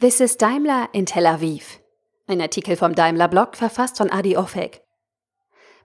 [0.00, 1.78] This is Daimler in Tel Aviv.
[2.26, 4.80] Ein Artikel vom Daimler Blog verfasst von Adi Ofek.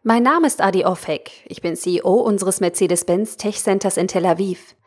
[0.04, 1.32] Mein Name ist Adi Ofek.
[1.48, 4.78] Ich bin CEO unseres Mercedes-Benz Tech Centers in Tel Aviv.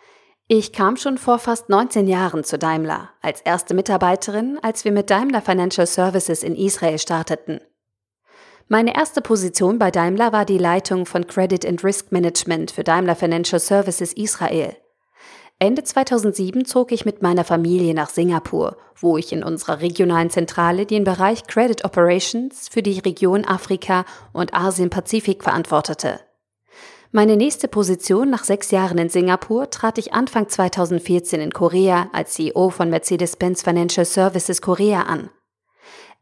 [0.46, 5.10] Ich kam schon vor fast 19 Jahren zu Daimler, als erste Mitarbeiterin, als wir mit
[5.10, 7.60] Daimler Financial Services in Israel starteten.
[8.66, 13.14] Meine erste Position bei Daimler war die Leitung von Credit and Risk Management für Daimler
[13.14, 14.74] Financial Services Israel.
[15.60, 20.86] Ende 2007 zog ich mit meiner Familie nach Singapur, wo ich in unserer regionalen Zentrale
[20.86, 26.20] den Bereich Credit Operations für die Region Afrika und Asien-Pazifik verantwortete.
[27.10, 32.34] Meine nächste Position nach sechs Jahren in Singapur trat ich Anfang 2014 in Korea als
[32.34, 35.28] CEO von Mercedes-Benz Financial Services Korea an.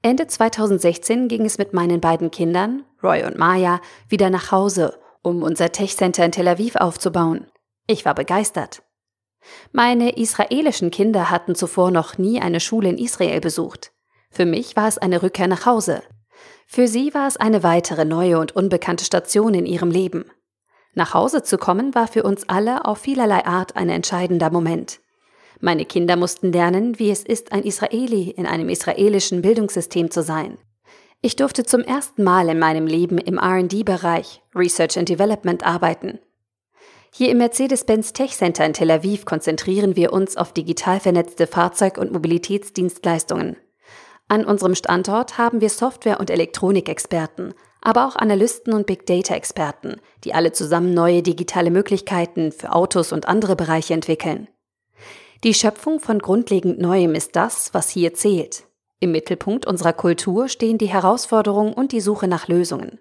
[0.00, 5.42] Ende 2016 ging es mit meinen beiden Kindern, Roy und Maya, wieder nach Hause, um
[5.42, 7.50] unser Tech Center in Tel Aviv aufzubauen.
[7.86, 8.82] Ich war begeistert.
[9.72, 13.92] Meine israelischen Kinder hatten zuvor noch nie eine Schule in Israel besucht.
[14.30, 16.02] Für mich war es eine Rückkehr nach Hause.
[16.66, 20.24] Für sie war es eine weitere neue und unbekannte Station in ihrem Leben.
[20.94, 25.00] Nach Hause zu kommen war für uns alle auf vielerlei Art ein entscheidender Moment.
[25.60, 30.58] Meine Kinder mussten lernen, wie es ist, ein Israeli in einem israelischen Bildungssystem zu sein.
[31.22, 36.18] Ich durfte zum ersten Mal in meinem Leben im RD-Bereich Research and Development arbeiten.
[37.18, 41.96] Hier im Mercedes-Benz Tech Center in Tel Aviv konzentrieren wir uns auf digital vernetzte Fahrzeug-
[41.96, 43.56] und Mobilitätsdienstleistungen.
[44.28, 50.34] An unserem Standort haben wir Software- und Elektronikexperten, aber auch Analysten und Big Data-Experten, die
[50.34, 54.48] alle zusammen neue digitale Möglichkeiten für Autos und andere Bereiche entwickeln.
[55.42, 58.64] Die Schöpfung von grundlegend Neuem ist das, was hier zählt.
[59.00, 63.00] Im Mittelpunkt unserer Kultur stehen die Herausforderungen und die Suche nach Lösungen.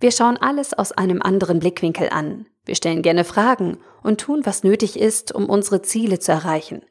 [0.00, 2.46] Wir schauen alles aus einem anderen Blickwinkel an.
[2.66, 6.82] Wir stellen gerne Fragen und tun, was nötig ist, um unsere Ziele zu erreichen.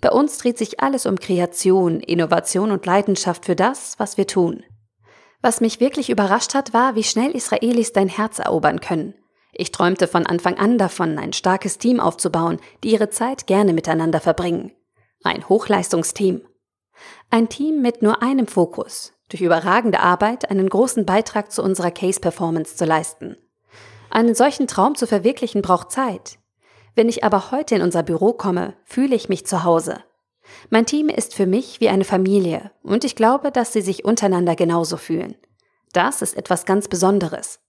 [0.00, 4.64] Bei uns dreht sich alles um Kreation, Innovation und Leidenschaft für das, was wir tun.
[5.42, 9.14] Was mich wirklich überrascht hat, war, wie schnell Israelis dein Herz erobern können.
[9.52, 14.20] Ich träumte von Anfang an davon, ein starkes Team aufzubauen, die ihre Zeit gerne miteinander
[14.20, 14.72] verbringen.
[15.22, 16.42] Ein Hochleistungsteam.
[17.30, 22.76] Ein Team mit nur einem Fokus, durch überragende Arbeit einen großen Beitrag zu unserer Case-Performance
[22.76, 23.36] zu leisten.
[24.10, 26.38] Einen solchen Traum zu verwirklichen braucht Zeit.
[26.94, 29.98] Wenn ich aber heute in unser Büro komme, fühle ich mich zu Hause.
[30.70, 34.56] Mein Team ist für mich wie eine Familie und ich glaube, dass sie sich untereinander
[34.56, 35.36] genauso fühlen.
[35.92, 37.60] Das ist etwas ganz Besonderes.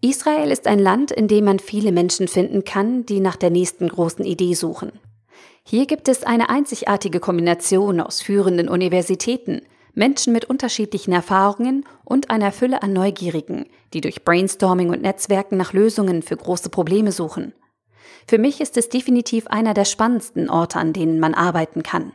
[0.00, 3.88] Israel ist ein Land, in dem man viele Menschen finden kann, die nach der nächsten
[3.88, 4.92] großen Idee suchen.
[5.66, 9.62] Hier gibt es eine einzigartige Kombination aus führenden Universitäten,
[9.94, 15.72] Menschen mit unterschiedlichen Erfahrungen und einer Fülle an Neugierigen, die durch Brainstorming und Netzwerken nach
[15.72, 17.54] Lösungen für große Probleme suchen.
[18.26, 22.12] Für mich ist es definitiv einer der spannendsten Orte, an denen man arbeiten kann.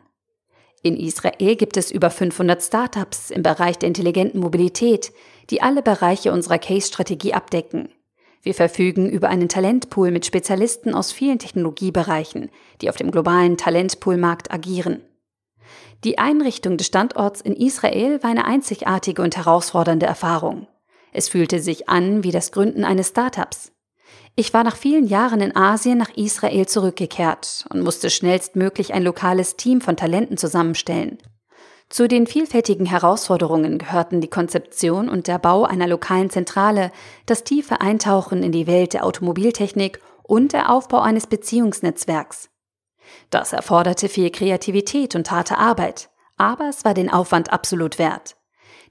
[0.81, 5.11] In Israel gibt es über 500 Startups im Bereich der intelligenten Mobilität,
[5.49, 7.89] die alle Bereiche unserer Case-Strategie abdecken.
[8.41, 12.49] Wir verfügen über einen Talentpool mit Spezialisten aus vielen Technologiebereichen,
[12.81, 15.01] die auf dem globalen Talentpoolmarkt agieren.
[16.05, 20.67] Die Einrichtung des Standorts in Israel war eine einzigartige und herausfordernde Erfahrung.
[21.11, 23.73] Es fühlte sich an wie das Gründen eines Startups.
[24.35, 29.57] Ich war nach vielen Jahren in Asien nach Israel zurückgekehrt und musste schnellstmöglich ein lokales
[29.57, 31.17] Team von Talenten zusammenstellen.
[31.89, 36.91] Zu den vielfältigen Herausforderungen gehörten die Konzeption und der Bau einer lokalen Zentrale,
[37.25, 42.49] das tiefe Eintauchen in die Welt der Automobiltechnik und der Aufbau eines Beziehungsnetzwerks.
[43.29, 48.35] Das erforderte viel Kreativität und harte Arbeit, aber es war den Aufwand absolut wert.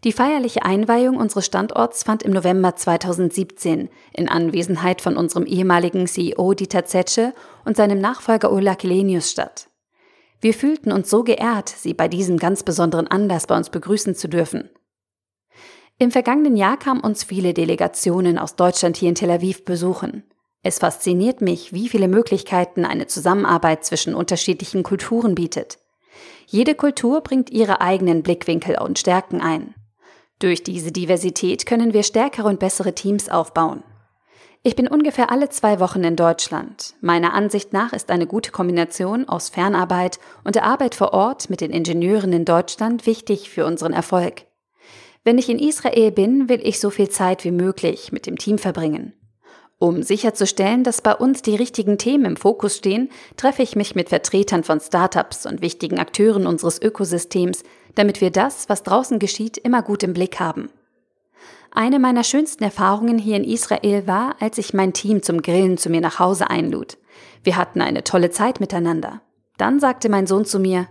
[0.05, 6.55] Die feierliche Einweihung unseres Standorts fand im November 2017 in Anwesenheit von unserem ehemaligen CEO
[6.55, 7.35] Dieter Zetsche
[7.65, 9.69] und seinem Nachfolger Ulla Kelenius statt.
[10.41, 14.29] Wir fühlten uns so geehrt, Sie bei diesem ganz besonderen Anlass bei uns begrüßen zu
[14.29, 14.71] dürfen.
[15.99, 20.23] Im vergangenen Jahr kamen uns viele Delegationen aus Deutschland hier in Tel Aviv besuchen.
[20.69, 25.79] Es fasziniert mich, wie viele Möglichkeiten eine Zusammenarbeit zwischen unterschiedlichen Kulturen bietet.
[26.47, 29.75] Jede Kultur bringt ihre eigenen Blickwinkel und Stärken ein.
[30.41, 33.83] Durch diese Diversität können wir stärkere und bessere Teams aufbauen.
[34.63, 36.97] Ich bin ungefähr alle zwei Wochen in Deutschland.
[37.01, 41.63] Meiner Ansicht nach ist eine gute Kombination aus Fernarbeit und der Arbeit vor Ort mit
[41.63, 44.43] den Ingenieuren in Deutschland wichtig für unseren Erfolg.
[45.25, 48.59] Wenn ich in Israel bin, will ich so viel Zeit wie möglich mit dem Team
[48.59, 49.15] verbringen.
[49.81, 54.09] Um sicherzustellen, dass bei uns die richtigen Themen im Fokus stehen, treffe ich mich mit
[54.09, 57.63] Vertretern von Startups und wichtigen Akteuren unseres Ökosystems,
[57.95, 60.71] damit wir das, was draußen geschieht, immer gut im Blick haben.
[61.71, 65.91] Eine meiner schönsten Erfahrungen hier in Israel war, als ich mein Team zum Grillen zu
[65.91, 66.99] mir nach Hause einlud.
[67.45, 69.21] Wir hatten eine tolle Zeit miteinander.
[69.59, 70.89] Dann sagte mein Sohn zu mir,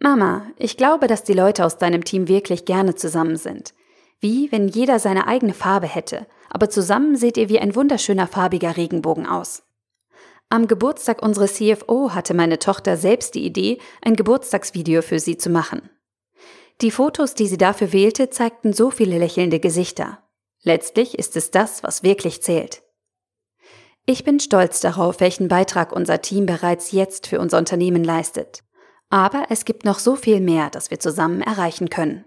[0.00, 3.72] Mama, ich glaube, dass die Leute aus deinem Team wirklich gerne zusammen sind.
[4.20, 8.76] Wie wenn jeder seine eigene Farbe hätte, aber zusammen seht ihr wie ein wunderschöner farbiger
[8.76, 9.62] Regenbogen aus.
[10.50, 15.48] Am Geburtstag unseres CFO hatte meine Tochter selbst die Idee, ein Geburtstagsvideo für sie zu
[15.48, 15.88] machen.
[16.82, 20.18] Die Fotos, die sie dafür wählte, zeigten so viele lächelnde Gesichter.
[20.62, 22.82] Letztlich ist es das, was wirklich zählt.
[24.04, 28.62] Ich bin stolz darauf, welchen Beitrag unser Team bereits jetzt für unser Unternehmen leistet.
[29.08, 32.26] Aber es gibt noch so viel mehr, das wir zusammen erreichen können.